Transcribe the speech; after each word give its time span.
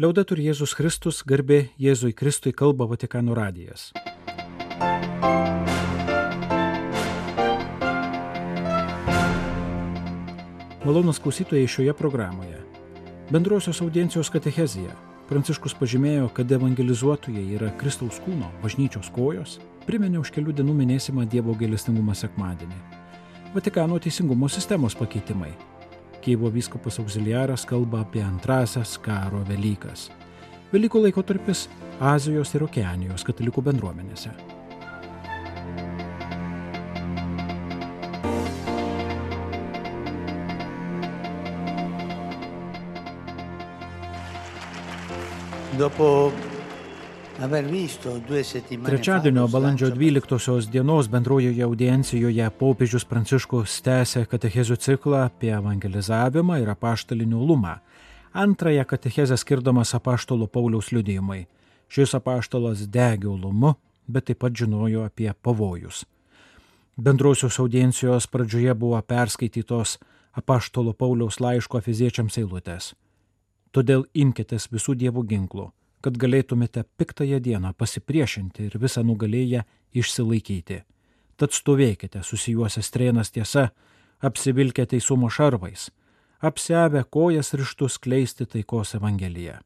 Liaudatur 0.00 0.38
Jėzus 0.40 0.72
Kristus, 0.72 1.18
garbė 1.28 1.74
Jėzui 1.76 2.14
Kristui 2.16 2.54
kalba 2.56 2.86
Vatikano 2.88 3.34
radijas. 3.36 3.90
Malonus 10.86 11.20
klausytojai 11.20 11.68
šioje 11.68 11.92
programoje. 11.98 12.62
Bendrosios 13.28 13.82
audiencijos 13.84 14.32
katechezija. 14.32 14.94
Pranciškus 15.28 15.76
pažymėjo, 15.76 16.30
kad 16.32 16.48
evangelizuotojai 16.48 17.44
yra 17.58 17.68
Kristaus 17.82 18.22
kūno, 18.24 18.48
bažnyčios 18.64 19.12
kojos, 19.12 19.58
priminė 19.84 20.22
už 20.22 20.32
kelių 20.32 20.56
dienų 20.62 20.78
minėsimą 20.80 21.28
Dievo 21.28 21.52
gailestingumo 21.60 22.16
sekmadienį. 22.16 22.80
Vatikano 23.52 24.00
teisingumo 24.00 24.48
sistemos 24.48 24.96
pakeitimai. 24.96 25.52
Kievo 26.20 26.50
vyskupas 26.52 26.98
auxiliaras 27.00 27.64
kalba 27.66 28.02
apie 28.04 28.20
antrasias 28.20 28.98
karo 29.00 29.40
Velykas. 29.48 30.10
Velykų 30.72 31.06
laikotarpis 31.06 31.64
Azijos 32.00 32.52
ir 32.54 32.66
Okeanijos 32.66 33.24
katalikų 33.24 33.64
bendruomenėse. 33.64 34.34
Dopo 45.80 46.28
Trečiadienio 47.40 49.48
balandžio 49.48 49.86
slancio 49.86 50.20
12 50.20 50.70
dienos 50.70 51.08
bendrojoje 51.08 51.62
audiencijoje 51.64 52.50
popiežius 52.58 53.06
Pranciškus 53.08 53.78
tęsė 53.80 54.26
katechezių 54.28 54.76
ciklą 54.76 55.22
apie 55.24 55.54
evangelizavimą 55.56 56.58
ir 56.60 56.68
apaštalinį 56.74 57.36
ulumą. 57.40 57.78
Antrąją 58.32 58.84
katechezę 58.84 59.36
skirdamas 59.40 59.94
apaštalo 59.94 60.46
Pauliaus 60.46 60.92
liudijimai. 60.92 61.46
Šis 61.88 62.14
apaštalas 62.20 62.84
degė 62.84 63.32
ulumu, 63.32 63.74
bet 64.06 64.28
taip 64.28 64.44
pat 64.44 64.52
žinojo 64.52 65.08
apie 65.08 65.32
pavojus. 65.32 66.04
Bendrosios 66.96 67.56
audiencijos 67.56 68.28
pradžioje 68.28 68.74
buvo 68.74 69.00
perskaitytos 69.00 69.96
apaštalo 70.36 70.92
Pauliaus 70.92 71.40
laiško 71.40 71.80
fiziečiams 71.80 72.36
eilutės. 72.36 72.94
Todėl 73.72 74.04
imkitės 74.12 74.68
visų 74.68 74.98
dievų 74.98 75.24
ginklų, 75.24 75.70
kad 76.00 76.16
galėtumėte 76.16 76.84
piktąją 76.96 77.40
dieną 77.44 77.72
pasipriešinti 77.76 78.66
ir 78.68 78.78
visą 78.80 79.04
nugalėję 79.04 79.64
išsilaikyti. 79.94 80.82
Tad 81.36 81.56
stovėkite 81.56 82.22
susijuosę 82.24 82.82
strėnas 82.84 83.32
tiesa, 83.32 83.70
apsivilkę 84.20 84.86
teisumo 84.86 85.30
šarvais, 85.32 85.88
apsiavę 86.40 87.04
kojas 87.04 87.54
ryštus 87.54 87.98
kleisti 87.98 88.46
taikos 88.46 88.94
evangeliją. 88.98 89.58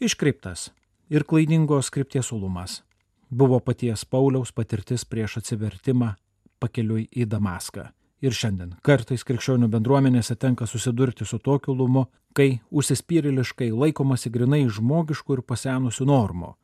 Iškreiptas 0.00 0.70
ir 1.08 1.24
klaidingos 1.24 1.92
skripties 1.92 2.32
ulumas 2.32 2.82
buvo 3.30 3.60
paties 3.60 4.04
Pauliaus 4.04 4.52
patirtis 4.52 5.04
prieš 5.04 5.38
atsivertimą 5.40 6.14
pakeliui 6.60 7.08
į 7.10 7.26
Damaską. 7.28 7.88
Ir 8.24 8.32
šiandien 8.32 8.76
kartais 8.86 9.24
krikščionių 9.28 9.68
bendruomenėse 9.68 10.36
tenka 10.40 10.64
susidurti 10.64 11.26
su 11.28 11.36
tokiu 11.44 11.74
lumu, 11.76 12.06
kai 12.32 12.60
užsispyrėliškai 12.72 13.68
laikomasi 13.68 14.32
grinai 14.32 14.62
žmogiškų 14.72 15.36
ir 15.38 15.42
pasenusių 15.44 16.06
normų. 16.08 16.54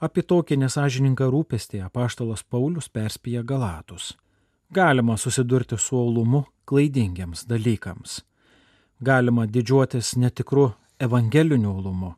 Apie 0.00 0.24
tokį 0.24 0.56
nesažininką 0.62 1.28
rūpestį 1.32 1.82
apaštalas 1.84 2.42
Paulius 2.48 2.88
perspėja 2.88 3.44
Galatus. 3.44 4.14
Galima 4.72 5.18
susidurti 5.20 5.76
su 5.76 5.98
olumu 6.00 6.46
klaidingiams 6.64 7.44
dalykams. 7.44 8.22
Galima 9.00 9.44
didžiuotis 9.46 10.16
netikru 10.16 10.70
evangeliniu 11.00 11.76
olumu, 11.76 12.14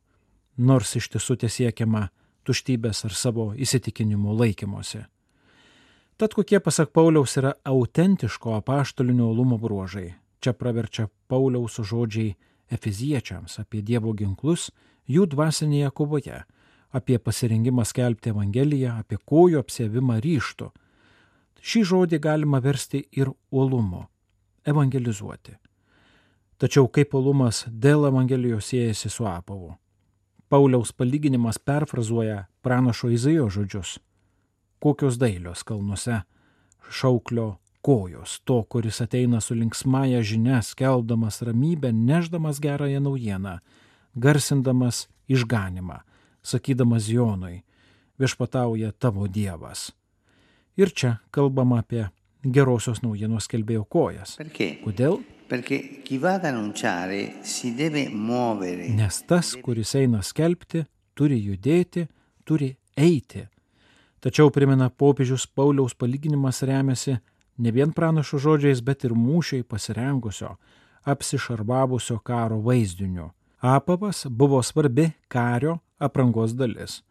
nors 0.57 0.95
iš 0.97 1.11
tiesų 1.15 1.37
tiesiekiama 1.43 2.09
tuštybės 2.47 3.05
ar 3.11 3.15
savo 3.15 3.53
įsitikinimų 3.59 4.39
laikymosi. 4.39 5.03
Tad 6.19 6.35
kokie, 6.35 6.59
pasak 6.59 6.91
Pauliaus, 6.91 7.37
yra 7.39 7.53
autentiško 7.65 8.57
apaštalinio 8.57 9.29
olumo 9.31 9.55
bruožai? 9.59 10.17
Čia 10.43 10.53
praverčia 10.53 11.05
Pauliaus 11.31 11.77
žodžiai 11.79 12.33
Efeziečiams 12.75 13.61
apie 13.63 13.85
Dievo 13.87 14.11
ginklus 14.19 14.73
jų 15.07 15.29
dvasinėje 15.31 15.93
kovoje, 15.95 16.41
apie 16.91 17.19
pasirengimą 17.23 17.85
skelbti 17.87 18.33
Evangeliją, 18.33 18.97
apie 18.99 19.21
kojų 19.31 19.63
apsėvimą 19.63 20.19
ryštų. 20.25 20.73
Šį 21.63 21.85
žodį 21.93 22.21
galima 22.27 22.59
versti 22.67 23.05
ir 23.13 23.31
uolumu- 23.55 24.09
evangelizuoti. 24.73 25.55
Tačiau 26.59 26.91
kaip 26.91 27.15
uolumas 27.15 27.65
dėl 27.71 28.09
Evangelijos 28.11 28.67
siejasi 28.75 29.09
su 29.09 29.25
apavu? 29.25 29.77
Pauliaus 30.49 30.93
palyginimas 30.93 31.59
perfrazuoja 31.59 32.47
pranašo 32.61 33.09
Izaijo 33.09 33.49
žodžius 33.49 33.99
kokios 34.79 35.19
dailios 35.19 35.65
kalnuose 35.65 36.23
šauklio 36.91 37.57
kojos, 37.83 38.41
to, 38.45 38.63
kuris 38.63 39.01
ateina 39.01 39.41
su 39.41 39.55
linksmąją 39.55 40.23
žinia, 40.23 40.63
skelbdamas 40.63 41.43
ramybę, 41.43 41.93
neždamas 41.93 42.61
gerąją 42.61 43.01
naujieną, 43.01 43.59
garsindamas 44.17 45.09
išganimą, 45.29 46.01
sakydamas 46.43 47.09
Jonui, 47.09 47.63
viešpatauja 48.19 48.93
tavo 48.93 49.29
Dievas. 49.29 49.93
Ir 50.77 50.91
čia 50.95 51.19
kalbama 51.31 51.81
apie 51.83 52.09
gerosios 52.45 53.03
naujienos 53.03 53.49
skelbėjo 53.49 53.85
kojas. 53.85 54.37
Perché? 54.39 54.79
Kodėl? 54.85 55.21
Perché. 55.49 55.81
Nes 58.99 59.23
tas, 59.27 59.55
kuris 59.65 59.95
eina 59.99 60.21
skelbti, 60.23 60.85
turi 61.17 61.39
judėti, 61.41 62.05
turi 62.45 62.75
eiti. 62.97 63.47
Tačiau 64.21 64.51
primena 64.51 64.91
popiežius 64.91 65.47
Pauliaus 65.47 65.95
palyginimas 65.95 66.63
remiasi 66.63 67.19
ne 67.59 67.71
vien 67.71 67.93
pranašo 67.93 68.39
žodžiais, 68.39 68.81
bet 68.83 69.05
ir 69.05 69.15
mūšiai 69.15 69.63
pasirengusio, 69.63 70.57
apsišarvavusio 71.05 72.19
karo 72.19 72.59
vaizdiniu. 72.63 73.31
Apavas 73.61 74.27
buvo 74.31 74.63
svarbi 74.63 75.11
kario 75.29 75.79
aprangos 75.99 76.55
dalis, 76.55 77.03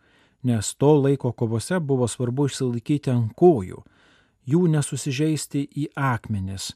nes 0.43 0.75
to 0.75 0.93
laiko 0.95 1.31
kovose 1.31 1.79
buvo 1.79 2.07
svarbu 2.07 2.47
išsilaikyti 2.47 3.11
ant 3.11 3.33
kojų, 3.35 3.83
jų 4.47 4.61
nesusižeisti 4.71 5.65
į 5.75 5.89
akmenis, 5.95 6.71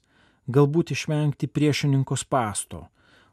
galbūt 0.47 0.91
išvengti 0.91 1.47
priešininko 1.47 2.15
pasto, 2.29 2.87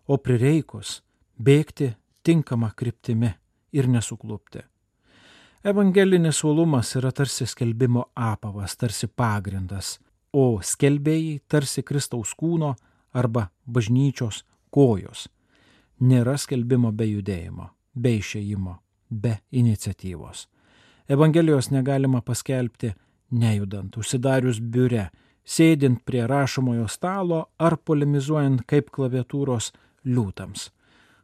o 0.06 0.16
prireikus 0.16 1.02
bėgti 1.38 1.94
tinkamą 2.22 2.70
kryptimi 2.74 3.34
ir 3.72 3.88
nesuklupti. 3.88 4.62
Evangelinis 5.68 6.44
uolumas 6.44 6.96
yra 6.96 7.10
tarsi 7.12 7.46
skelbimo 7.46 8.04
apavas, 8.14 8.76
tarsi 8.80 9.06
pagrindas, 9.06 9.98
o 10.32 10.60
skelbėjai 10.64 11.42
tarsi 11.44 11.82
Kristaus 11.84 12.30
kūno 12.38 12.70
arba 13.12 13.42
bažnyčios 13.68 14.46
kojos. 14.72 15.26
Nėra 16.00 16.38
skelbimo 16.40 16.92
be 16.92 17.10
judėjimo, 17.10 17.68
be 17.92 18.14
išėjimo, 18.16 18.78
be 19.10 19.34
iniciatyvos. 19.52 20.46
Evangelijos 21.08 21.68
negalima 21.74 22.22
paskelbti 22.24 22.94
nejudant, 23.30 24.00
užsidarius 24.00 24.62
biure, 24.64 25.10
sėdint 25.44 26.00
prie 26.00 26.24
rašomojo 26.24 26.88
stalo 26.88 27.44
ar 27.58 27.76
polemizuojant 27.76 28.64
kaip 28.64 28.88
klaviatūros 28.94 29.74
liūtams, 30.08 30.70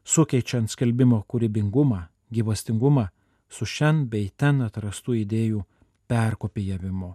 sukeičiant 0.04 0.68
skelbimo 0.76 1.24
kūrybingumą, 1.24 2.04
gyvastingumą 2.28 3.08
su 3.54 3.66
šen 3.66 4.06
bei 4.10 4.30
ten 4.36 4.62
atrastų 4.66 5.20
idėjų 5.22 5.62
perkopijavimu. 6.10 7.12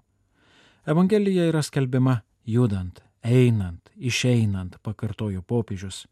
Evangelija 0.89 1.50
yra 1.51 1.61
skelbiama 1.66 2.22
judant, 2.47 3.03
einant, 3.22 3.91
išeinant, 3.97 4.79
pakartojo 4.81 5.44
popiežius. 5.44 6.05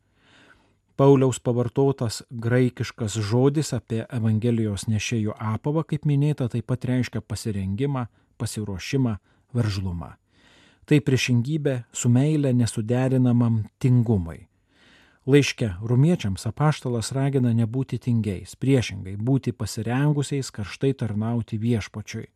Pauliaus 0.97 1.39
pavartotas 1.39 2.23
graikiškas 2.29 3.19
žodis 3.21 3.69
apie 3.77 4.01
Evangelijos 4.09 4.87
nešėjo 4.89 5.35
apavą, 5.37 5.83
kaip 5.85 6.07
minėta, 6.09 6.49
taip 6.49 6.65
pat 6.71 6.87
reiškia 6.89 7.21
pasirengimą, 7.21 8.07
pasiruošimą, 8.41 9.13
veržlumą. 9.53 10.15
Tai 10.87 10.99
priešingybė 11.05 11.75
su 11.93 12.09
meile 12.09 12.53
nesuderinamam 12.57 13.61
tingumui. 13.79 14.47
Laiške 15.27 15.73
rumiečiams 15.83 16.45
apaštalas 16.47 17.09
ragina 17.11 17.49
nebūti 17.51 17.97
tingiais, 17.99 18.53
priešingai 18.55 19.17
būti 19.19 19.51
pasirengusiais 19.51 20.53
karštai 20.55 20.93
tarnauti 21.01 21.59
viešpačiui. 21.59 22.29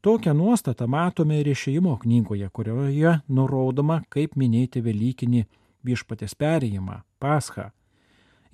Tokią 0.00 0.34
nuostatą 0.38 0.86
matome 0.86 1.40
ir 1.40 1.50
išėjimo 1.50 1.96
knygoje, 2.04 2.46
kurioje 2.54 3.16
nurodoma, 3.26 3.98
kaip 4.14 4.38
minėti 4.38 4.78
Velykinį 4.78 5.42
viešpatės 5.82 6.38
perėjimą, 6.38 7.00
paschą. 7.18 7.72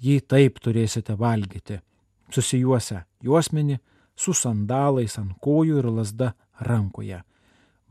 Jį 0.00 0.22
taip 0.24 0.56
turėsite 0.64 1.12
valgyti, 1.12 1.82
susijuose 2.32 3.04
juosmenį, 3.20 3.76
su 4.16 4.32
sandalais 4.32 5.20
ant 5.20 5.36
kojų 5.44 5.84
ir 5.84 5.92
lasda 6.00 6.32
rankoje. 6.64 7.20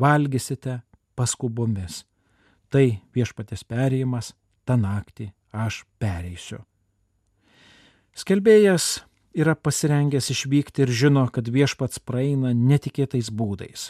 Valgysite 0.01 0.81
paskubomis. 1.13 2.07
Tai 2.73 2.87
viešpatės 3.13 3.61
perėjimas 3.69 4.33
tą 4.65 4.81
naktį 4.81 5.29
aš 5.55 5.83
pereisiu. 5.99 6.61
Skelbėjas 8.15 9.03
yra 9.35 9.55
pasirengęs 9.55 10.29
išvykti 10.31 10.85
ir 10.85 10.91
žino, 10.91 11.25
kad 11.27 11.49
viešpats 11.51 11.99
praeina 11.99 12.53
netikėtais 12.55 13.31
būdais. 13.31 13.89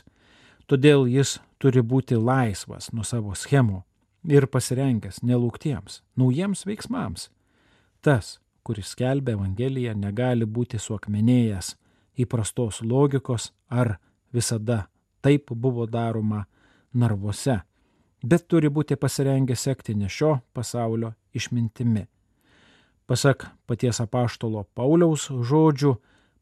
Todėl 0.66 1.06
jis 1.06 1.38
turi 1.62 1.84
būti 1.86 2.18
laisvas 2.18 2.90
nuo 2.94 3.06
savo 3.06 3.36
schemų 3.38 3.84
ir 4.26 4.48
pasirengęs 4.50 5.22
nelauktiems, 5.22 6.02
naujiems 6.18 6.66
veiksmams. 6.66 7.30
Tas, 8.02 8.40
kuris 8.66 8.96
skelbia 8.96 9.36
Evangeliją, 9.38 9.94
negali 9.94 10.46
būti 10.50 10.82
suakmenėjęs 10.82 11.76
įprastos 12.18 12.82
logikos 12.82 13.52
ar 13.70 14.00
visada 14.34 14.88
taip 15.22 15.52
buvo 15.52 15.86
daroma 15.86 16.46
narvuose, 16.94 17.60
bet 18.24 18.48
turi 18.50 18.70
būti 18.74 18.98
pasirengęs 18.98 19.68
sekti 19.68 19.94
ne 19.94 20.10
šio 20.10 20.40
pasaulio 20.54 21.14
išmintimi. 21.36 22.06
Pasak 23.06 23.46
paties 23.70 24.00
apaštalo 24.02 24.64
Pauliaus 24.74 25.28
žodžių, 25.30 25.94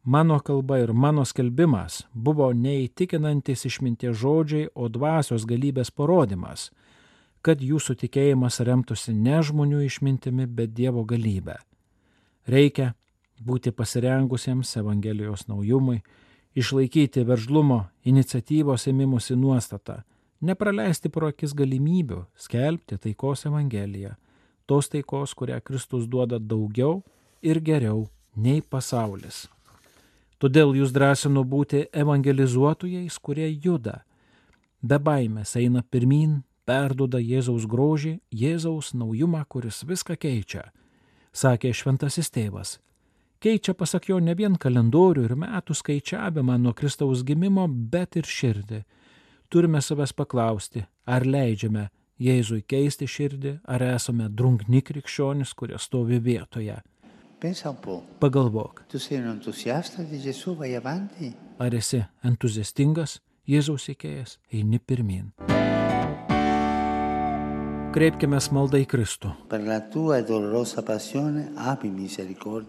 mano 0.04 0.40
kalba 0.40 0.80
ir 0.80 0.94
mano 0.94 1.26
skelbimas 1.28 2.06
buvo 2.14 2.48
neįtikinantis 2.56 3.66
išminties 3.68 4.16
žodžiai, 4.22 4.70
o 4.76 4.88
dvasios 4.88 5.44
galybės 5.50 5.92
parodimas, 5.92 6.70
kad 7.44 7.60
jūsų 7.60 7.98
tikėjimas 8.06 8.62
remtųsi 8.64 9.12
ne 9.12 9.42
žmonių 9.44 9.84
išmintimi, 9.90 10.48
bet 10.48 10.72
Dievo 10.72 11.04
galybė. 11.04 11.58
Reikia 12.48 12.94
būti 13.44 13.76
pasirengusiems 13.76 14.78
Evangelijos 14.80 15.50
naujumui, 15.52 16.00
išlaikyti 16.56 17.26
veržlumo, 17.28 17.84
iniciatyvos 18.08 18.88
ėmimusi 18.88 19.36
nuostatą, 19.36 20.04
nepraleisti 20.40 21.12
pro 21.12 21.32
akis 21.34 21.52
galimybių 21.58 22.24
skelbti 22.40 23.00
taikos 23.04 23.48
Evangeliją 23.52 24.16
tos 24.66 24.90
taikos, 24.90 25.34
kurią 25.34 25.60
Kristus 25.64 26.08
duoda 26.08 26.40
daugiau 26.40 27.02
ir 27.42 27.60
geriau 27.60 28.08
nei 28.36 28.62
pasaulis. 28.62 29.48
Todėl 30.40 30.74
jūs 30.76 30.92
drąsinu 30.92 31.46
būti 31.48 31.86
evangelizuotojais, 31.96 33.20
kurie 33.24 33.48
juda, 33.64 34.02
be 34.82 35.00
baimės 35.00 35.56
eina 35.56 35.84
pirmin, 35.84 36.42
perduoda 36.68 37.20
Jėzaus 37.20 37.68
grožį, 37.70 38.18
Jėzaus 38.32 38.94
naujumą, 38.96 39.46
kuris 39.48 39.84
viską 39.88 40.18
keičia, 40.20 40.66
sakė 41.32 41.72
šventasis 41.72 42.32
tėvas. 42.32 42.78
Keičia, 43.44 43.74
pasak 43.76 44.08
jo, 44.08 44.20
ne 44.24 44.36
vien 44.40 44.56
kalendorių 44.56 45.26
ir 45.28 45.34
metų 45.36 45.76
skaičiavimą 45.76 46.56
nuo 46.64 46.72
Kristaus 46.76 47.26
gimimo, 47.28 47.68
bet 47.68 48.16
ir 48.16 48.28
širdį. 48.28 48.84
Turime 49.52 49.82
savęs 49.84 50.16
paklausti, 50.16 50.86
ar 51.06 51.28
leidžiame 51.28 51.90
Jėzui 52.22 52.62
keisti 52.70 53.08
širdį, 53.10 53.60
ar 53.66 53.82
esame 53.96 54.30
drungni 54.30 54.84
krikščionis, 54.86 55.54
kurie 55.58 55.80
stovi 55.82 56.20
vietoje. 56.22 56.78
Pagalvok. 58.20 58.84
Ar 61.60 61.74
esi 61.76 62.04
entuziastingas, 62.24 63.20
Jėzaus 63.44 63.90
įkėjęs, 63.92 64.38
eini 64.56 64.80
pirmin. 64.80 65.34
Kreipkime 67.94 68.40
maldą 68.56 68.80
į 68.80 68.86
Kristų. 68.90 69.34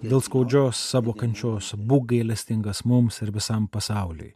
Dėl 0.02 0.24
skaudžios 0.26 0.80
savo 0.90 1.14
kančios 1.14 1.70
būk 1.78 2.10
gailestingas 2.10 2.82
mums 2.84 3.22
ir 3.22 3.30
visam 3.32 3.68
pasauliui. 3.68 4.34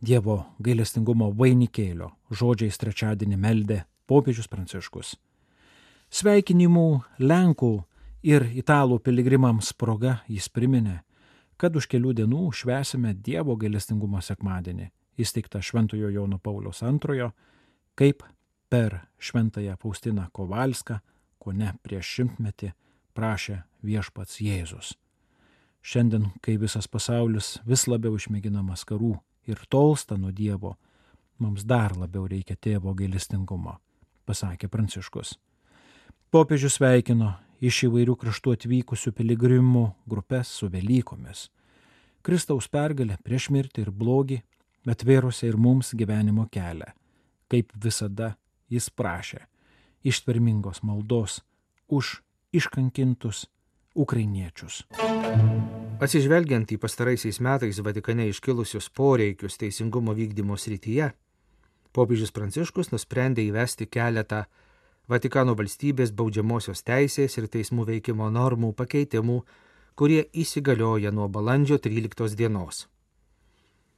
Dievo 0.00 0.40
gailestingumo 0.58 1.30
vainikėlio 1.36 2.10
žodžiais 2.32 2.80
trečiadienį 2.82 3.38
meldė 3.40 3.78
popiežius 4.10 4.50
Pranciškus. 4.50 5.14
Sveikinimų 6.10 6.88
Lenkų 7.22 7.74
ir 8.26 8.48
Italų 8.58 8.98
piligrimams 9.04 9.70
proga 9.78 10.18
jis 10.28 10.48
priminė, 10.50 11.00
kad 11.60 11.76
už 11.76 11.86
kelių 11.92 12.16
dienų 12.18 12.48
švesime 12.56 13.12
Dievo 13.14 13.54
gailestingumo 13.60 14.18
sekmadienį, 14.24 14.88
įsteigtą 15.20 15.60
Šventojo 15.62 16.10
Jono 16.10 16.40
Pauliaus 16.42 16.82
II, 16.82 17.28
kaip 17.94 18.24
per 18.70 19.04
Šventąją 19.18 19.76
Faustiną 19.78 20.26
Kovalską, 20.32 20.98
ko 21.38 21.52
ne 21.52 21.74
prieš 21.82 22.14
šimtmetį, 22.16 22.72
prašė 23.14 23.60
viešpats 23.86 24.40
Jėzus. 24.42 24.96
Šiandien, 25.80 26.32
kai 26.42 26.56
visas 26.60 26.88
pasaulis 26.88 27.58
vis 27.66 27.86
labiau 27.88 28.18
išmėginamas 28.18 28.82
karų 28.88 29.14
ir 29.48 29.62
tolsta 29.70 30.18
nuo 30.18 30.32
Dievo, 30.34 30.74
mums 31.38 31.62
dar 31.64 31.94
labiau 31.96 32.26
reikia 32.28 32.58
tėvo 32.60 32.92
gailestingumo 32.98 33.78
pasakė 34.30 34.70
Pranciškus. 34.70 35.34
Popiežius 36.30 36.78
sveikino 36.78 37.34
iš 37.60 37.84
įvairių 37.88 38.14
kraštų 38.20 38.54
atvykusių 38.56 39.12
piligrimų 39.18 39.84
grupės 40.08 40.52
su 40.60 40.70
Velykomis. 40.70 41.48
Kristaus 42.22 42.68
pergalė 42.70 43.18
prieš 43.24 43.50
mirtį 43.50 43.86
ir 43.86 43.90
blogį 43.90 44.40
atvėrusi 44.90 45.48
ir 45.48 45.58
mums 45.60 45.92
gyvenimo 45.96 46.46
kelią. 46.52 46.92
Kaip 47.50 47.72
visada 47.74 48.34
jis 48.70 48.86
prašė 48.94 49.42
ištvermingos 50.06 50.84
maldos 50.86 51.40
už 51.88 52.20
iškankintus 52.54 53.48
ukrainiečius. 53.98 54.84
Atsižvelgiant 56.00 56.70
į 56.72 56.78
pastaraisiais 56.80 57.40
metais 57.44 57.82
Vatikane 57.84 58.28
iškilusius 58.30 58.88
poreikius 58.96 59.58
teisingumo 59.60 60.14
vykdymo 60.16 60.56
srityje, 60.56 61.10
popiežius 61.96 62.32
Pranciškus 62.34 62.92
nusprendė 62.94 63.44
įvesti 63.48 63.86
keletą 63.86 64.44
Vatikano 65.10 65.56
valstybės 65.58 66.12
baudžiamosios 66.14 66.84
teisės 66.86 67.34
ir 67.40 67.48
teismų 67.50 67.88
veikimo 67.88 68.28
normų 68.30 68.70
pakeitimų, 68.78 69.40
kurie 69.98 70.20
įsigalioja 70.30 71.10
nuo 71.10 71.26
balandžio 71.26 71.80
13 71.82 72.36
dienos. 72.38 72.84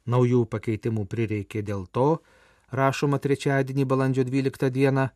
Naujų 0.09 0.47
pakeitimų 0.49 1.05
prireikė 1.12 1.61
dėl 1.62 1.85
to, 1.93 2.23
rašoma 2.73 3.21
trečiadienį 3.21 3.85
balandžio 3.85 4.25
12 4.25 4.73
dieną, 4.73 5.11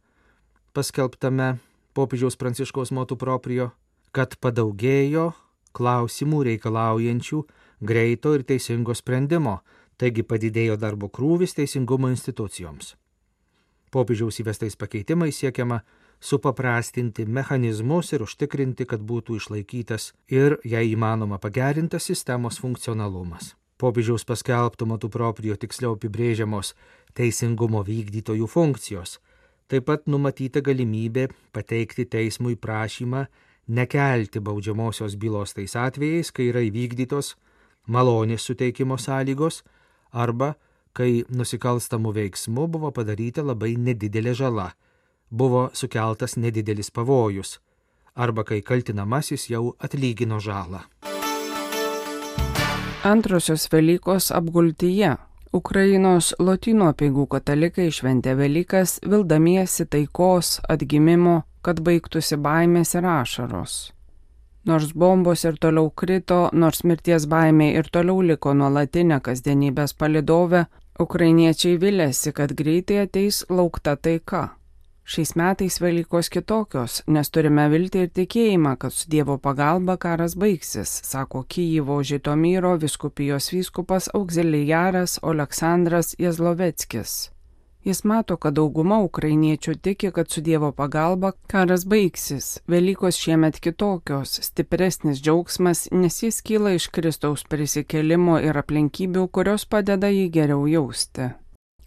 paskelbtame 0.76 1.56
popiežiaus 1.96 2.36
Pranciškaus 2.36 2.92
motų 2.92 3.16
proprio, 3.16 3.70
kad 4.12 4.36
padaugėjo 4.36 5.30
klausimų 5.72 6.42
reikalaujančių 6.50 7.40
greito 7.80 8.34
ir 8.36 8.44
teisingo 8.44 8.94
sprendimo, 8.94 9.62
taigi 9.96 10.22
padidėjo 10.22 10.76
darbo 10.80 11.08
krūvis 11.08 11.56
teisingumo 11.56 12.10
institucijoms. 12.12 12.94
Popiežiaus 13.92 14.40
įvestais 14.42 14.76
pakeitimais 14.76 15.38
siekiama 15.40 15.80
supaprastinti 16.20 17.26
mechanizmus 17.26 18.12
ir 18.12 18.24
užtikrinti, 18.26 18.86
kad 18.88 19.00
būtų 19.00 19.36
išlaikytas 19.40 20.12
ir, 20.32 20.58
jei 20.64 20.92
įmanoma, 20.92 21.38
pagerintas 21.38 22.08
sistemos 22.10 22.60
funkcionalumas. 22.60 23.54
Popiežiaus 23.76 24.24
paskelbtų 24.24 24.88
matų 24.88 25.10
proprio 25.12 25.56
tiksliau 25.60 25.96
apibrėžiamos 25.96 26.72
teisingumo 27.16 27.82
vykdytojų 27.84 28.48
funkcijos. 28.48 29.18
Taip 29.68 29.84
pat 29.88 30.06
numatyta 30.08 30.62
galimybė 30.64 31.28
pateikti 31.52 32.06
teismui 32.08 32.56
prašymą 32.56 33.26
nekelti 33.68 34.40
baudžiamosios 34.40 35.16
bylos 35.20 35.52
tais 35.56 35.74
atvejais, 35.76 36.30
kai 36.30 36.48
yra 36.52 36.62
įvykdytos 36.64 37.34
malonės 37.90 38.46
suteikimo 38.46 38.96
sąlygos 38.98 39.62
arba 40.16 40.54
kai 40.96 41.26
nusikalstamų 41.28 42.14
veiksmų 42.16 42.66
buvo 42.72 42.90
padaryta 42.96 43.44
labai 43.44 43.74
nedidelė 43.76 44.32
žala, 44.38 44.70
buvo 45.30 45.68
sukeltas 45.76 46.38
nedidelis 46.40 46.90
pavojus, 46.90 47.58
arba 48.16 48.46
kai 48.48 48.62
kaltinamasis 48.64 49.50
jau 49.52 49.74
atlygino 49.78 50.40
žalą. 50.40 50.86
Antrosios 53.06 53.68
Velykos 53.70 54.32
apgultyje 54.34 55.14
Ukrainos 55.54 56.32
lotynų 56.42 56.88
apieigų 56.90 57.26
katalikai 57.36 57.86
šventė 57.94 58.34
Velykas 58.36 58.98
vildamiesi 59.06 59.86
taikos, 59.86 60.56
atgimimo, 60.68 61.42
kad 61.62 61.80
baigtųsi 61.86 62.36
baimės 62.36 62.96
ir 62.98 63.06
ašaros. 63.06 63.95
Nors 64.66 64.90
bombos 64.98 65.44
ir 65.46 65.60
toliau 65.62 65.92
krito, 65.94 66.48
nors 66.52 66.82
mirties 66.82 67.28
baimė 67.30 67.68
ir 67.78 67.86
toliau 67.94 68.18
liko 68.30 68.54
nuolatinė 68.54 69.20
kasdienybės 69.22 69.94
palidovė, 69.94 70.64
ukrainiečiai 70.98 71.78
vilėsi, 71.78 72.32
kad 72.34 72.54
greitai 72.58 73.04
ateis 73.04 73.44
laukta 73.48 73.94
taika. 73.96 74.48
Šiais 75.06 75.36
metais 75.38 75.76
Velykos 75.78 76.26
kitokios, 76.34 76.96
nes 77.06 77.30
turime 77.30 77.68
viltį 77.70 78.00
ir 78.02 78.10
tikėjimą, 78.18 78.72
kad 78.82 78.90
su 78.90 79.06
Dievo 79.12 79.36
pagalba 79.38 79.94
karas 80.02 80.34
baigsis, 80.34 80.96
sako 81.06 81.44
Kyjivo 81.46 82.00
Žitomyro 82.02 82.74
viskupijos 82.82 83.52
vyskupas 83.54 84.10
auxiliaras 84.18 85.20
Aleksandras 85.22 86.16
Jezloveckis. 86.18 87.35
Jis 87.86 88.00
mato, 88.02 88.34
kad 88.34 88.56
dauguma 88.58 88.96
ukrainiečių 89.06 89.76
tiki, 89.78 90.08
kad 90.10 90.26
su 90.30 90.40
Dievo 90.42 90.72
pagalba 90.74 91.28
karas 91.46 91.84
baigsis. 91.86 92.48
Velykos 92.66 93.14
šiemet 93.22 93.60
kitokios, 93.62 94.32
stipresnis 94.42 95.20
džiaugsmas, 95.22 95.84
nes 95.92 96.16
jis 96.22 96.40
kyla 96.42 96.72
iš 96.74 96.88
Kristaus 96.90 97.44
prisikelimo 97.46 98.40
ir 98.42 98.58
aplinkybių, 98.58 99.28
kurios 99.30 99.68
padeda 99.70 100.10
jį 100.10 100.24
geriau 100.34 100.66
jausti. 100.66 101.28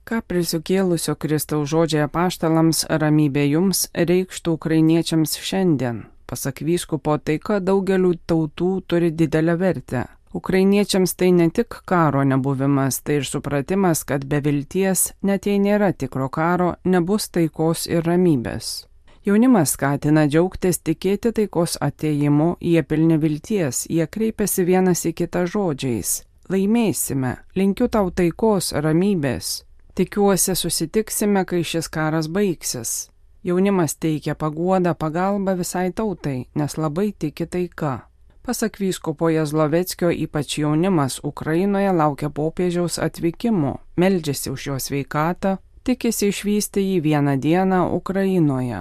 Ką 0.08 0.22
prisikėlusio 0.24 1.18
Kristaus 1.20 1.68
žodžiai 1.74 2.06
apaštalams 2.06 2.86
ramybė 3.04 3.44
jums 3.50 3.90
reikštų 3.94 4.56
ukrainiečiams 4.56 5.36
šiandien? 5.50 6.06
Pasak 6.32 6.64
vyskupo, 6.64 7.18
taika 7.20 7.60
daugeliu 7.60 8.14
tautų 8.24 8.72
turi 8.88 9.12
didelę 9.12 9.58
vertę. 9.60 10.06
Ukrainiečiams 10.34 11.16
tai 11.16 11.32
ne 11.32 11.50
tik 11.50 11.82
karo 11.86 12.24
nebuvimas, 12.24 13.02
tai 13.02 13.16
ir 13.16 13.26
supratimas, 13.26 14.04
kad 14.04 14.26
be 14.26 14.42
vilties, 14.46 15.14
net 15.22 15.48
jei 15.50 15.58
nėra 15.60 15.90
tikro 15.94 16.30
karo, 16.30 16.76
nebus 16.86 17.30
taikos 17.34 17.88
ir 17.90 18.06
ramybės. 18.06 18.86
Jaunimas 19.26 19.74
skatina 19.76 20.28
džiaugtis 20.30 20.80
tikėti 20.86 21.34
taikos 21.36 21.78
ateimu, 21.82 22.56
jie 22.62 22.84
pilni 22.84 23.18
vilties, 23.18 23.84
jie 23.90 24.06
kreipiasi 24.08 24.64
vienas 24.66 25.04
į 25.06 25.14
kitą 25.18 25.44
žodžiais. 25.50 26.24
Laimėsime, 26.50 27.36
linkiu 27.58 27.90
tau 27.90 28.10
taikos, 28.10 28.72
ramybės. 28.74 29.64
Tikiuosi 29.98 30.56
susitiksime, 30.56 31.44
kai 31.46 31.64
šis 31.66 31.90
karas 31.90 32.30
baigsis. 32.30 33.10
Jaunimas 33.44 33.96
teikia 33.96 34.36
paguodą, 34.36 34.94
pagalbą 34.94 35.58
visai 35.60 35.92
tautai, 35.92 36.46
nes 36.56 36.78
labai 36.78 37.12
tiki 37.18 37.46
taika. 37.46 38.09
Pasak 38.50 38.80
vyskupo 38.80 39.30
Jazloveckio, 39.30 40.10
ypač 40.10 40.58
jaunimas 40.58 41.20
Ukrainoje 41.24 41.92
laukia 41.94 42.30
popiežiaus 42.30 42.96
atvykimo, 42.98 43.76
meldžiasi 44.02 44.50
už 44.50 44.64
jo 44.68 44.78
sveikatą, 44.82 45.52
tikisi 45.86 46.32
išvysti 46.34 46.82
jį 46.82 46.96
vieną 47.04 47.36
dieną 47.38 47.82
Ukrainoje. 47.94 48.80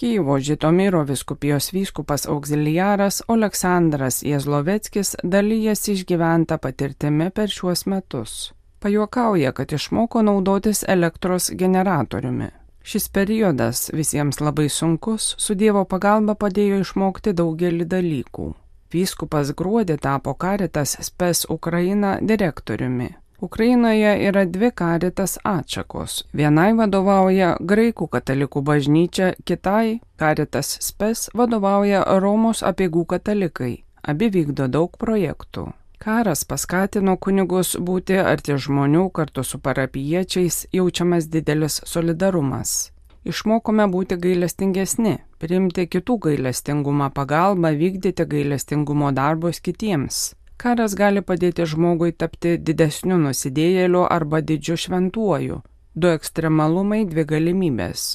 Kyivo 0.00 0.38
Žitomiro 0.40 1.02
viskupijos 1.04 1.68
vyskupas 1.76 2.24
auxiliaras 2.26 3.20
Aleksandras 3.28 4.22
Jezloveckis 4.22 5.12
dalyjasi 5.22 5.92
išgyventą 5.92 6.56
patirtimi 6.56 7.28
per 7.30 7.52
šiuos 7.52 7.84
metus. 7.86 8.54
Pajuokauja, 8.80 9.52
kad 9.52 9.72
išmoko 9.72 10.22
naudotis 10.22 10.84
elektros 10.88 11.50
generatoriumi. 11.52 12.48
Šis 12.82 13.10
periodas 13.12 13.90
visiems 13.92 14.40
labai 14.40 14.70
sunkus, 14.72 15.34
su 15.38 15.54
Dievo 15.54 15.84
pagalba 15.84 16.34
padėjo 16.34 16.80
išmokti 16.80 17.36
daugelį 17.36 17.84
dalykų. 17.84 18.52
Vyskupas 18.92 19.54
gruodį 19.56 19.96
tapo 19.98 20.34
Karitas 20.34 20.96
Spes 21.00 21.46
Ukraina 21.48 22.18
direktoriumi. 22.20 23.08
Ukrainoje 23.42 24.28
yra 24.28 24.44
dvi 24.44 24.70
karitas 24.70 25.38
atšakos. 25.44 26.20
Vienai 26.32 26.70
vadovauja 26.78 27.56
Graikų 27.58 28.06
katalikų 28.12 28.62
bažnyčia, 28.62 29.32
kitai 29.44 29.98
karitas 30.16 30.76
Spes 30.78 31.26
vadovauja 31.34 32.04
Romos 32.22 32.62
apiegų 32.62 33.04
katalikai. 33.16 33.72
Abi 34.02 34.30
vykdo 34.30 34.68
daug 34.68 34.94
projektų. 34.98 35.72
Karas 35.98 36.44
paskatino 36.44 37.16
kunigus 37.16 37.74
būti 37.78 38.22
arti 38.22 38.54
žmonių 38.54 39.08
kartu 39.10 39.42
su 39.42 39.58
parapiečiais, 39.58 40.66
jaučiamas 40.74 41.26
didelis 41.26 41.82
solidarumas. 41.86 42.91
Išmokome 43.22 43.84
būti 43.86 44.16
gailestingesni, 44.18 45.12
priimti 45.38 45.84
kitų 45.86 46.16
gailestingumą 46.24 47.06
pagalbą, 47.14 47.70
vykdyti 47.78 48.24
gailestingumo 48.26 49.12
darbus 49.14 49.60
kitiems. 49.62 50.32
Karas 50.58 50.96
gali 50.98 51.22
padėti 51.22 51.66
žmogui 51.66 52.10
tapti 52.18 52.56
didesniu 52.58 53.20
nusidėjėliu 53.22 54.02
arba 54.10 54.42
didžiu 54.42 54.76
šventuoju. 54.86 55.60
Du 55.94 56.10
ekstremalumai, 56.10 57.04
dvi 57.06 57.26
galimybės. 57.34 58.08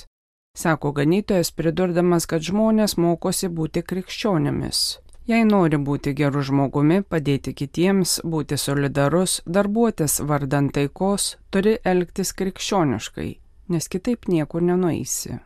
Sako 0.58 0.92
ganytojas 1.00 1.54
pridurdamas, 1.56 2.28
kad 2.28 2.44
žmonės 2.44 2.98
mokosi 3.00 3.48
būti 3.48 3.86
krikščionėmis. 3.88 4.86
Jei 5.32 5.48
nori 5.48 5.80
būti 5.80 6.16
geru 6.20 6.44
žmogumi, 6.44 7.02
padėti 7.04 7.56
kitiems, 7.56 8.20
būti 8.28 8.60
solidarus, 8.60 9.40
darbuotis 9.46 10.20
vardant 10.20 10.76
taikos, 10.76 11.36
turi 11.52 11.80
elgtis 11.84 12.36
krikščioniškai 12.36 13.36
nes 13.70 13.88
kitaip 13.88 14.28
niekur 14.28 14.64
nenueisi. 14.64 15.38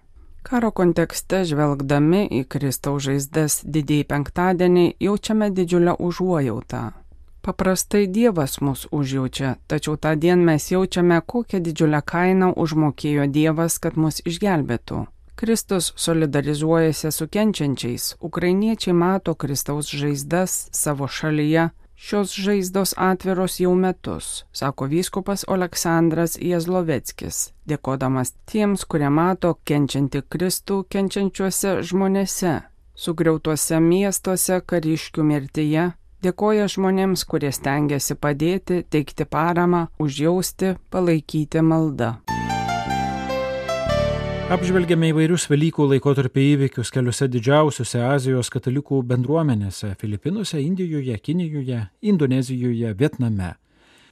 Karo 0.44 0.72
kontekste 0.74 1.44
žvelgdami 1.46 2.24
į 2.40 2.42
Kristaus 2.50 3.06
žaizdas 3.06 3.62
didįjį 3.63 4.08
penktadienį 4.10 4.86
jaučiame 5.06 5.51
didžiulę 5.54 5.94
užuojautą. 6.00 6.82
Paprastai 7.42 8.08
Dievas 8.08 8.60
mus 8.62 8.88
užjaučia, 8.92 9.56
tačiau 9.68 9.98
tą 9.98 10.13
dieną 10.16 10.46
mes 10.50 10.68
jaučiame, 10.72 11.22
kokią 11.25 11.62
didžiulę 11.66 12.01
kainą 12.06 12.51
užmokėjo 12.54 13.25
Dievas, 13.38 13.80
kad 13.82 13.98
mus 13.98 14.22
išgelbėtų. 14.25 15.06
Kristus 15.42 15.94
solidarizuojasi 15.98 17.12
su 17.12 17.28
kenčiančiais, 17.28 18.16
ukrainiečiai 18.20 18.94
mato 18.94 19.34
Kristaus 19.34 19.90
žaizdas 19.90 20.70
savo 20.72 21.08
šalyje, 21.08 21.70
Šios 22.01 22.34
žaizdos 22.34 22.96
atviros 22.98 23.60
jau 23.60 23.75
metus, 23.77 24.46
sako 24.51 24.88
vyskupas 24.89 25.43
Aleksandras 25.48 26.34
Jezloveckis, 26.41 27.51
dėkodamas 27.70 28.34
tiems, 28.50 28.88
kurie 28.89 29.12
mato 29.13 29.51
kenčiantį 29.70 30.24
Kristų 30.34 30.79
kenčiančiuose 30.89 31.75
žmonėse, 31.86 32.55
sugriautuose 32.98 33.77
miestuose 33.86 34.60
kariškių 34.65 35.29
mirtyje, 35.29 35.88
dėkoja 36.25 36.65
žmonėms, 36.74 37.22
kurie 37.29 37.53
stengiasi 37.53 38.17
padėti, 38.17 38.81
teikti 38.81 39.29
paramą, 39.29 39.86
užjausti, 40.01 40.79
palaikyti 40.89 41.62
maldą. 41.62 42.15
Apžvelgėme 44.51 45.13
įvairius 45.13 45.46
Velykų 45.48 45.86
laikotarpio 45.93 46.41
įvykius 46.43 46.89
keliose 46.91 47.29
didžiausiose 47.31 48.01
Azijos 48.03 48.50
katalikų 48.51 48.98
bendruomenėse- 49.08 49.93
Filipinuose, 50.01 50.60
Indijoje, 50.60 51.15
Kinijoje, 51.24 51.77
Indonezijoje, 52.01 52.91
Vietname. 53.00 53.53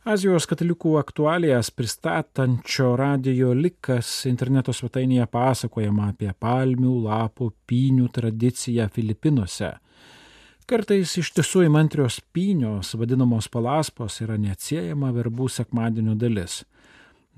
Azijos 0.05 0.47
katalikų 0.47 0.95
aktualijas 1.01 1.71
pristatančio 1.75 2.95
radio 2.95 3.51
likas 3.53 4.25
interneto 4.31 4.71
svetainėje 4.71 5.27
pasakojama 5.27 6.07
apie 6.13 6.31
palmių, 6.39 6.95
lapų, 7.09 7.51
pynių 7.67 8.07
tradiciją 8.07 8.87
Filipinuose. 8.95 9.73
Kartais 10.65 11.17
iš 11.17 11.33
tiesų 11.35 11.65
įmantrios 11.67 12.21
pynios, 12.31 12.95
vadinamos 12.95 13.49
palaspos, 13.51 14.21
yra 14.21 14.37
neatsiejama 14.37 15.11
verbų 15.11 15.49
sekmadienio 15.49 16.15
dalis. 16.15 16.63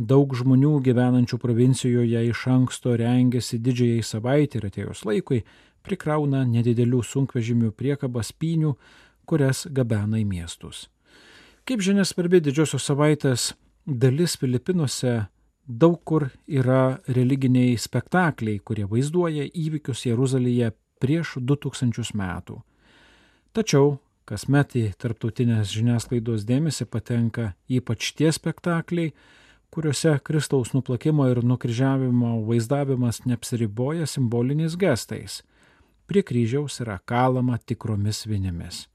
Daug 0.02 0.32
žmonių 0.34 0.80
gyvenančių 0.82 1.38
provincijoje 1.38 2.22
iš 2.32 2.46
anksto 2.50 2.96
rengiasi 2.98 3.60
didžiai 3.62 4.00
savaitė 4.02 4.58
ir 4.58 4.68
atėjus 4.72 5.04
laikui 5.06 5.44
prikrauna 5.86 6.42
nedidelių 6.48 7.04
sunkvežimių 7.06 7.70
priekabas 7.78 8.32
pynių, 8.34 8.72
kurias 9.30 9.68
gabena 9.70 10.18
į 10.18 10.26
miestus. 10.26 10.88
Kaip 11.68 11.84
žinia, 11.86 12.06
svarbi 12.08 12.42
didžiosios 12.42 12.88
savaitės 12.88 13.52
dalis 13.86 14.40
Filipinuose 14.42 15.28
daug 15.68 16.00
kur 16.04 16.32
yra 16.50 16.98
religiniai 17.06 17.76
spektakliai, 17.78 18.62
kurie 18.66 18.88
vaizduoja 18.90 19.46
įvykius 19.46 20.08
Jeruzalėje 20.08 20.72
prieš 21.02 21.36
2000 21.38 22.16
metų. 22.18 22.58
Tačiau 23.54 24.00
kasmet 24.26 24.74
į 24.80 24.88
tarptautinės 24.98 25.70
žiniasklaidos 25.76 26.48
dėmesį 26.50 26.90
patenka 26.90 27.52
ypač 27.70 28.14
tie 28.18 28.32
spektakliai, 28.34 29.14
kuriuose 29.72 30.20
Kristaus 30.24 30.74
nuplakimo 30.74 31.28
ir 31.32 31.44
nukryžiavimo 31.44 32.42
vaizdavimas 32.48 33.26
neapsiriboja 33.26 34.06
simboliniais 34.06 34.76
gestais. 34.76 35.42
Prie 36.08 36.24
kryžiaus 36.28 36.82
yra 36.84 36.98
kalama 37.06 37.58
tikromis 37.58 38.26
vinimis. 38.28 38.88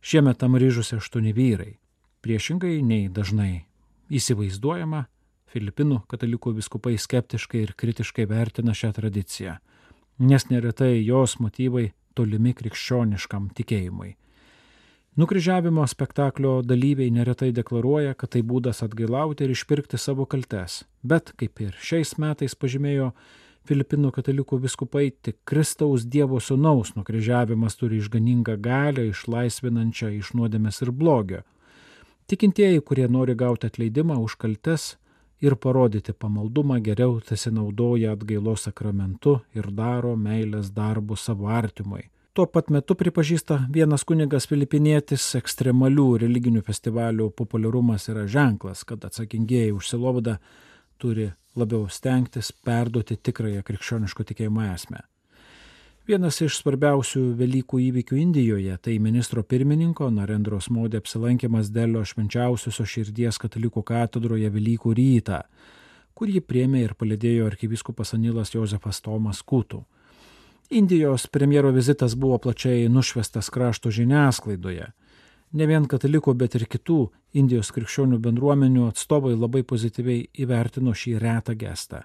Šiemet 0.00 0.38
tam 0.38 0.56
ryžusi 0.56 0.96
aštuoni 0.96 1.34
vyrai. 1.36 1.76
Priešingai 2.24 2.80
nei 2.82 3.10
dažnai 3.12 3.66
įsivaizduojama, 4.08 5.04
Filipinų 5.52 6.00
katalikų 6.10 6.56
viskupai 6.56 6.96
skeptiškai 6.98 7.60
ir 7.62 7.74
kritiškai 7.78 8.26
vertina 8.26 8.74
šią 8.74 8.90
tradiciją, 8.96 9.58
nes 10.18 10.48
neretai 10.50 11.04
jos 11.04 11.36
motyvai 11.40 11.90
tolimi 12.16 12.54
krikščioniškam 12.56 13.50
tikėjimui. 13.56 14.16
Nukryžiavimo 15.16 15.86
spektaklio 15.86 16.62
dalyviai 16.62 17.10
neretai 17.10 17.48
deklaruoja, 17.56 18.12
kad 18.20 18.34
tai 18.34 18.42
būdas 18.44 18.82
atgailauti 18.84 19.46
ir 19.46 19.52
išpirkti 19.54 19.96
savo 19.96 20.26
kaltes. 20.28 20.82
Bet, 21.00 21.30
kaip 21.40 21.60
ir 21.64 21.78
šiais 21.80 22.10
metais 22.20 22.52
pažymėjo 22.52 23.14
Filipinų 23.64 24.10
katalikų 24.12 24.58
viskupai, 24.66 25.06
tik 25.24 25.38
Kristaus 25.48 26.04
Dievo 26.04 26.36
Sūnaus 26.36 26.92
nukryžiavimas 26.98 27.78
turi 27.80 27.96
išganingą 28.02 28.58
galę, 28.60 29.06
išlaisvinančią 29.08 30.10
iš 30.18 30.34
nuodėmės 30.36 30.82
ir 30.84 30.90
blogio. 30.92 31.40
Tikintieji, 32.28 32.82
kurie 32.84 33.06
nori 33.08 33.32
gauti 33.40 33.70
atleidimą 33.70 34.18
už 34.20 34.34
kaltes 34.36 34.98
ir 35.40 35.56
parodyti 35.56 36.12
pamaldumą, 36.12 36.76
geriau 36.90 37.22
pasinaudoja 37.24 38.12
atgailos 38.18 38.68
sakramentu 38.68 39.38
ir 39.56 39.72
daro 39.72 40.12
meilės 40.12 40.68
darbų 40.76 41.16
savo 41.16 41.48
artimui 41.48 42.04
Tuo 42.36 42.44
pat 42.52 42.66
metu 42.68 42.92
pripažįsta 43.00 43.62
vienas 43.72 44.02
kunigas 44.04 44.44
filipinietis, 44.50 45.24
ekstremalių 45.38 46.18
religinių 46.20 46.60
festivalių 46.66 47.30
populiarumas 47.32 48.10
yra 48.12 48.26
ženklas, 48.28 48.82
kad 48.84 49.06
atsakingieji 49.08 49.72
už 49.72 49.88
silovadą 49.88 50.34
turi 51.00 51.30
labiau 51.56 51.86
stengtis 51.88 52.52
perduoti 52.52 53.16
tikrąją 53.16 53.64
krikščioniško 53.64 54.28
tikėjimo 54.28 54.66
esmę. 54.74 55.00
Vienas 56.04 56.42
iš 56.44 56.60
svarbiausių 56.60 57.24
Velykų 57.40 57.80
įvykių 57.86 58.20
Indijoje 58.26 58.76
tai 58.84 58.98
ministro 59.00 59.40
pirmininko 59.40 60.12
Narendros 60.12 60.68
Modė 60.68 61.00
apsilankimas 61.00 61.72
Delio 61.72 62.04
švenčiausiosios 62.04 62.92
širdies 62.98 63.40
katalikų 63.40 63.80
katedroje 63.94 64.52
Velykų 64.52 64.92
rytą, 65.00 65.40
kur 66.12 66.28
jį 66.28 66.44
priemė 66.44 66.84
ir 66.84 66.98
palidėjo 67.00 67.48
arkivyskupas 67.48 68.12
Anilas 68.12 68.52
Josefas 68.52 69.00
Tomas 69.00 69.40
Kutų. 69.40 69.86
Indijos 70.70 71.26
premjero 71.26 71.70
vizitas 71.70 72.16
buvo 72.16 72.38
plačiai 72.38 72.88
nušvestas 72.88 73.50
krašto 73.50 73.90
žiniasklaidoje. 73.90 74.86
Ne 75.52 75.66
vien 75.66 75.86
katalikų, 75.86 76.34
bet 76.34 76.56
ir 76.58 76.64
kitų 76.66 76.98
Indijos 77.38 77.70
krikščionių 77.70 78.18
bendruomenių 78.24 78.88
atstovai 78.90 79.36
labai 79.36 79.62
pozityviai 79.62 80.26
įvertino 80.42 80.94
šį 80.94 81.14
retą 81.22 81.54
gestą, 81.54 82.02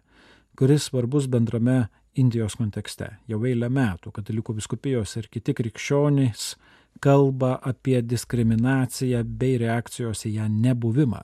kuris 0.55 0.91
svarbus 0.91 1.25
bendrame 1.25 1.87
Indijos 2.13 2.55
kontekste. 2.59 3.09
Jau 3.27 3.41
eilę 3.47 3.69
metų 3.71 4.13
katalikų 4.13 4.59
viskupijos 4.59 5.15
ir 5.17 5.31
kiti 5.31 5.57
krikščionys 5.57 6.53
kalba 7.01 7.55
apie 7.65 8.01
diskriminaciją 8.05 9.23
bei 9.25 9.57
reakcijos 9.57 10.27
į 10.29 10.35
ją 10.37 10.49
nebuvimą. 10.53 11.23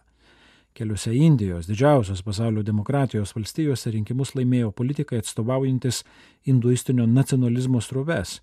Keliose 0.78 1.10
Indijos 1.16 1.66
didžiausios 1.66 2.22
pasaulio 2.22 2.62
demokratijos 2.62 3.32
valstijose 3.34 3.90
rinkimus 3.96 4.36
laimėjo 4.38 4.70
politikai 4.78 5.24
atstovaujantis 5.24 6.04
hinduistinio 6.46 7.08
nacionalizmo 7.10 7.82
sroves. 7.82 8.36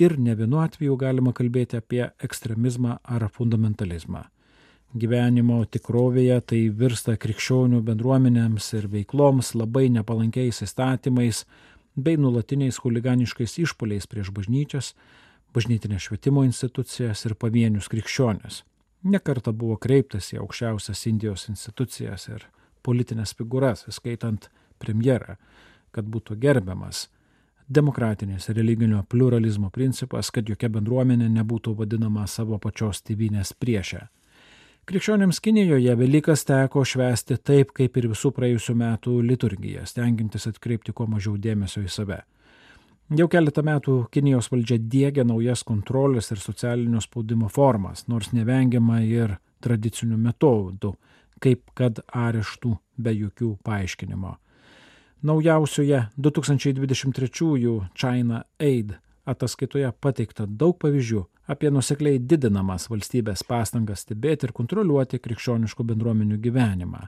Ir 0.00 0.14
ne 0.16 0.32
vienu 0.38 0.62
atveju 0.62 0.96
galima 0.96 1.34
kalbėti 1.36 1.76
apie 1.76 2.06
ekstremizmą 2.24 2.94
ar 3.04 3.26
fundamentalizmą. 3.34 4.22
Gyvenimo 4.96 5.58
tikrovėje 5.68 6.38
tai 6.54 6.62
virsta 6.80 7.18
krikščionių 7.20 7.82
bendruomenėms 7.84 8.70
ir 8.80 8.88
veikloms 8.88 9.52
labai 9.52 9.90
nepalankiais 9.92 10.62
įstatymais 10.64 11.42
bei 11.96 12.16
nulatiniais 12.16 12.80
huliganiškais 12.80 13.58
išpoliais 13.66 14.08
prieš 14.08 14.32
bažnyčias, 14.32 14.94
bažnytinės 15.52 16.08
švietimo 16.08 16.48
institucijas 16.48 17.26
ir 17.28 17.36
pavienius 17.36 17.92
krikščionis. 17.92 18.62
Nekarta 19.06 19.52
buvo 19.52 19.76
kreiptas 19.78 20.32
į 20.34 20.40
aukščiausias 20.42 21.04
Indijos 21.06 21.46
institucijas 21.52 22.26
ir 22.28 22.48
politinės 22.82 23.34
figūras, 23.38 23.84
įskaitant 23.90 24.48
premjerą, 24.82 25.36
kad 25.94 26.08
būtų 26.10 26.38
gerbiamas 26.42 27.06
demokratinės 27.68 28.48
religinio 28.56 29.02
pluralizmo 29.08 29.70
principas, 29.70 30.30
kad 30.32 30.48
jokia 30.48 30.70
bendruomenė 30.72 31.28
nebūtų 31.28 31.74
vadinama 31.78 32.26
savo 32.26 32.58
pačios 32.58 33.02
tėvynės 33.04 33.52
priešė. 33.60 34.06
Krikščionėms 34.88 35.42
Kinijoje 35.44 35.94
Velykas 36.00 36.46
teko 36.48 36.80
švęsti 36.80 37.36
taip, 37.44 37.74
kaip 37.76 37.96
ir 38.00 38.08
visų 38.08 38.32
praėjusių 38.32 38.74
metų 38.82 39.18
liturgija, 39.20 39.84
stengiantis 39.84 40.48
atkreipti 40.48 40.94
kuo 40.96 41.04
mažiau 41.12 41.36
dėmesio 41.36 41.84
į 41.84 41.92
save. 41.92 42.22
Jau 43.08 43.24
keletą 43.32 43.62
metų 43.64 43.92
Kinijos 44.12 44.50
valdžia 44.52 44.76
dėgia 44.76 45.22
naujas 45.24 45.62
kontrolės 45.64 46.26
ir 46.28 46.40
socialinio 46.42 47.00
spaudimo 47.00 47.46
formas, 47.48 48.02
nors 48.04 48.34
nevengiama 48.36 48.98
ir 49.00 49.38
tradicinių 49.64 50.18
metodų, 50.20 50.90
kaip 51.40 51.70
kad 51.72 52.02
areštų 52.12 52.74
be 53.00 53.14
jokių 53.16 53.54
paaiškinimo. 53.64 54.34
Naujausioje 55.24 56.02
2023 56.20 57.72
China 57.96 58.42
Aid 58.60 58.92
ataskaitoje 59.24 59.88
pateikta 60.04 60.44
daug 60.44 60.76
pavyzdžių 60.76 61.24
apie 61.48 61.72
nusekliai 61.72 62.20
didinamas 62.20 62.90
valstybės 62.92 63.40
pastangas 63.48 64.04
stebėti 64.04 64.50
ir 64.50 64.52
kontroliuoti 64.52 65.16
krikščioniškų 65.24 65.88
bendruomenių 65.94 66.36
gyvenimą, 66.44 67.06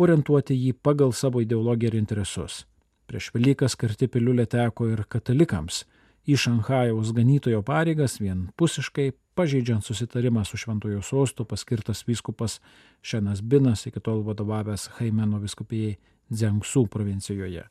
orientuoti 0.00 0.56
jį 0.56 0.72
pagal 0.80 1.12
savo 1.12 1.44
ideologiją 1.44 1.92
ir 1.92 2.00
interesus. 2.00 2.62
Prieš 3.08 3.30
Velykas 3.32 3.72
skirti 3.72 4.04
piliulė 4.12 4.44
teko 4.52 4.90
ir 4.92 5.06
katalikams. 5.08 5.86
Į 6.28 6.36
Šanhajaus 6.42 7.14
ganytojo 7.16 7.62
pareigas 7.64 8.18
vienpusiškai, 8.20 9.14
pažeidžiant 9.38 9.86
susitarimą 9.86 10.42
su 10.44 10.58
Šventojo 10.60 11.00
sostu, 11.00 11.46
paskirtas 11.48 12.02
vyskupas 12.04 12.58
Šenas 13.00 13.40
Binas, 13.40 13.86
iki 13.88 14.02
tol 14.04 14.20
vadovavęs 14.26 14.90
Haimeno 14.98 15.40
viskupijai 15.40 15.96
Dzengsu 16.28 16.84
provincijoje. 16.92 17.62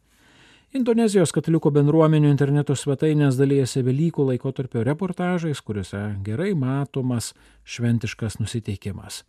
Indonezijos 0.73 1.31
katalikų 1.31 1.69
bendruomenių 1.75 2.31
interneto 2.33 2.73
svetainės 2.75 3.37
dalyjasi 3.37 3.83
Velykų 3.85 4.25
laikotarpio 4.31 4.81
reportažais, 4.83 5.61
kuriuose 5.61 6.01
gerai 6.25 6.55
matomas 6.57 7.35
šventiškas 7.63 8.39
nusiteikimas. 8.41 9.21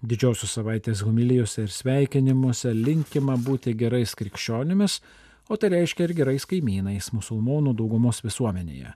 Didžiosios 0.00 0.54
savaitės 0.56 1.02
homilijose 1.04 1.66
ir 1.66 1.74
sveikinimuose 1.74 2.70
linkima 2.72 3.34
būti 3.36 3.74
gerais 3.76 4.14
krikščionimis, 4.16 5.00
o 5.50 5.56
tai 5.56 5.72
reiškia 5.74 6.06
ir 6.06 6.12
gerais 6.14 6.44
kaimynais 6.46 7.08
musulmonų 7.10 7.72
daugumos 7.74 8.20
visuomenėje. 8.22 8.92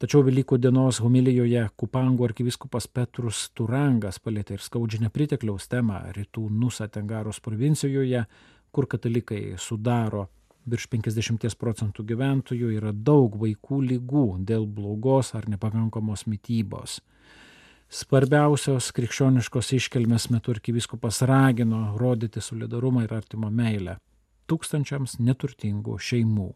Tačiau 0.00 0.20
Velykų 0.24 0.58
dienos 0.60 0.98
homilijoje 1.00 1.62
Kupango 1.76 2.26
arkiviskupas 2.28 2.86
Petrus 2.88 3.46
Turangas 3.56 4.20
palėtė 4.20 4.58
ir 4.58 4.64
skaudžią 4.64 5.00
nepritekliaus 5.06 5.68
temą 5.72 6.02
rytų 6.16 6.46
Nusa 6.52 6.88
Tengaros 6.88 7.40
provincijoje, 7.40 8.26
kur 8.72 8.88
katalikai 8.92 9.56
sudaro 9.56 10.26
virš 10.68 10.86
50 10.92 11.56
procentų 11.60 12.04
gyventojų 12.12 12.74
yra 12.76 12.92
daug 12.92 13.40
vaikų 13.40 13.80
lygų 13.94 14.26
dėl 14.52 14.68
blogos 14.68 15.32
ar 15.34 15.48
nepakankamos 15.48 16.26
mytybos. 16.28 17.00
Svarbiausios 17.88 18.92
krikščioniškos 18.94 19.72
iškelmės 19.80 20.28
metu 20.30 20.52
arkiviskupas 20.52 21.24
ragino 21.24 21.96
rodyti 21.98 22.44
solidarumą 22.44 23.08
ir 23.08 23.16
artimo 23.16 23.48
meilę 23.50 23.96
tūkstančiams 24.50 25.20
neturtingų 25.22 25.96
šeimų. 26.02 26.50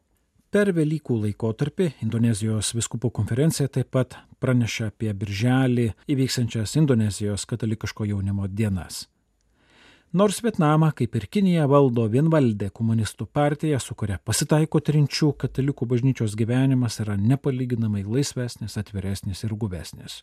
Per 0.55 0.71
Velykų 0.71 1.17
laikotarpį 1.25 1.89
Indonezijos 2.05 2.75
viskupų 2.77 3.11
konferencija 3.17 3.67
taip 3.75 3.89
pat 3.97 4.15
pranešė 4.39 4.93
apie 4.93 5.11
birželį 5.11 5.89
įvyksiančias 6.15 6.77
Indonezijos 6.79 7.47
katalikiško 7.51 8.07
jaunimo 8.13 8.47
dienas. 8.47 9.09
Nors 10.15 10.39
Vietnamą, 10.45 10.93
kaip 10.95 11.17
ir 11.19 11.25
Kinija, 11.27 11.65
valdo 11.67 12.05
vienvaldė 12.07 12.69
komunistų 12.71 13.27
partija, 13.35 13.81
su 13.83 13.97
kuria 13.99 14.21
pasitaiko 14.23 14.79
trinčių, 14.79 15.33
katalikų 15.43 15.89
bažnyčios 15.91 16.37
gyvenimas 16.39 17.01
yra 17.03 17.17
nepalyginamai 17.19 18.05
laisvesnis, 18.07 18.79
atviresnis 18.79 19.43
ir 19.43 19.57
guvesnis. 19.59 20.21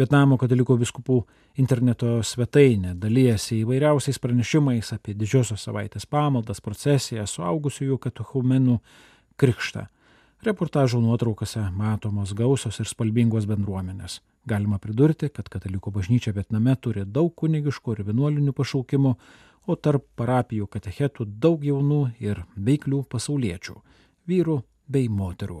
Vietnamo 0.00 0.38
katalikų 0.40 0.78
viskupų 0.80 1.18
interneto 1.60 2.22
svetainė 2.24 2.94
dalyjasi 2.96 3.58
įvairiausiais 3.60 4.16
pranešimais 4.22 4.94
apie 4.94 5.12
didžiosios 5.12 5.66
savaitės 5.66 6.06
pamaldas, 6.08 6.62
procesiją, 6.64 7.26
suaugusiųjų 7.28 7.98
katechumenų 8.06 8.78
krikštą. 9.40 9.82
Reportažų 10.46 11.02
nuotraukose 11.04 11.66
matomos 11.76 12.32
gausios 12.32 12.80
ir 12.80 12.88
spalvingos 12.88 13.44
bendruomenės. 13.50 14.22
Galima 14.48 14.78
pridurti, 14.80 15.28
kad 15.28 15.52
katalikų 15.52 15.92
bažnyčia 15.98 16.32
Vietname 16.32 16.78
turi 16.80 17.04
daug 17.04 17.34
kunigiškų 17.36 17.98
ir 17.98 18.04
vienuolinių 18.08 18.56
pašaukimų, 18.56 19.12
o 19.68 19.76
tarp 19.76 20.06
parapijų 20.16 20.70
katechetų 20.78 21.28
daug 21.44 21.60
jaunų 21.60 22.06
ir 22.24 22.46
veiklių 22.56 23.04
pasauliečių- 23.04 23.76
vyrų 24.32 24.62
bei 24.88 25.12
moterų. 25.12 25.60